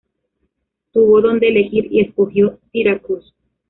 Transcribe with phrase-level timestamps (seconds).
[0.93, 3.33] Tuvo donde elegir, y escogió Syracuse.